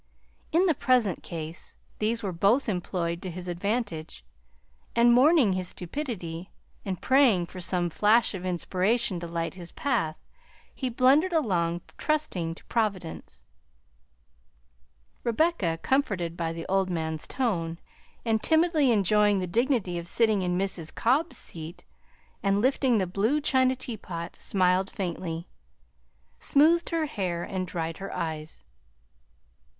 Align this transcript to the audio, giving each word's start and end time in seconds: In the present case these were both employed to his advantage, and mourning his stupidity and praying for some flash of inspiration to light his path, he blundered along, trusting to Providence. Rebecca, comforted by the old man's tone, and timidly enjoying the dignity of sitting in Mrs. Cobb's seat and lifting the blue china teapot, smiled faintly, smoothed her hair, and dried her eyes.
In 0.51 0.65
the 0.65 0.73
present 0.73 1.21
case 1.21 1.75
these 1.99 2.23
were 2.23 2.31
both 2.31 2.67
employed 2.67 3.21
to 3.21 3.29
his 3.29 3.47
advantage, 3.47 4.25
and 4.95 5.13
mourning 5.13 5.53
his 5.53 5.67
stupidity 5.67 6.49
and 6.83 6.99
praying 6.99 7.45
for 7.45 7.61
some 7.61 7.87
flash 7.87 8.33
of 8.33 8.43
inspiration 8.43 9.19
to 9.19 9.27
light 9.27 9.53
his 9.53 9.71
path, 9.71 10.17
he 10.73 10.89
blundered 10.89 11.33
along, 11.33 11.81
trusting 11.99 12.55
to 12.55 12.65
Providence. 12.65 13.45
Rebecca, 15.23 15.77
comforted 15.83 16.35
by 16.35 16.51
the 16.51 16.65
old 16.65 16.89
man's 16.89 17.27
tone, 17.27 17.77
and 18.25 18.41
timidly 18.41 18.91
enjoying 18.91 19.37
the 19.37 19.45
dignity 19.45 19.99
of 19.99 20.07
sitting 20.07 20.41
in 20.41 20.57
Mrs. 20.57 20.95
Cobb's 20.95 21.37
seat 21.37 21.85
and 22.41 22.57
lifting 22.59 22.97
the 22.97 23.05
blue 23.05 23.39
china 23.39 23.75
teapot, 23.75 24.35
smiled 24.35 24.89
faintly, 24.89 25.47
smoothed 26.39 26.89
her 26.89 27.05
hair, 27.05 27.43
and 27.43 27.67
dried 27.67 27.99
her 27.99 28.11
eyes. 28.11 28.65